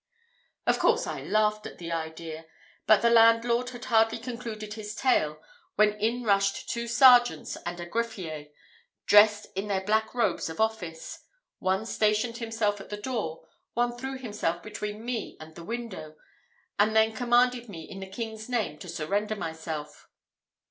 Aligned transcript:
Of 0.65 0.79
course, 0.79 1.05
I 1.05 1.21
laughed 1.21 1.67
at 1.67 1.77
the 1.77 1.91
idea; 1.91 2.47
but 2.87 3.03
the 3.03 3.09
landlord 3.11 3.69
had 3.69 3.85
hardly 3.85 4.17
concluded 4.17 4.73
his 4.73 4.95
tale, 4.95 5.39
when 5.75 5.93
in 5.99 6.23
rushed 6.23 6.67
two 6.67 6.87
sergeants 6.87 7.55
and 7.67 7.79
a 7.79 7.85
greffier, 7.85 8.47
dressed 9.05 9.45
in 9.53 9.67
their 9.67 9.81
black 9.85 10.15
robes 10.15 10.49
of 10.49 10.59
office. 10.59 11.19
One 11.59 11.85
stationed 11.85 12.37
himself 12.37 12.81
at 12.81 12.89
the 12.89 12.97
door, 12.97 13.47
one 13.75 13.95
threw 13.95 14.17
himself 14.17 14.63
between 14.63 15.05
me 15.05 15.37
and 15.39 15.53
the 15.53 15.63
window, 15.63 16.15
and 16.79 16.95
then 16.95 17.13
commanded 17.13 17.69
me 17.69 17.83
in 17.87 17.99
the 17.99 18.09
king's 18.09 18.49
name 18.49 18.79
to 18.79 18.89
surrender 18.89 19.35
myself. 19.35 20.07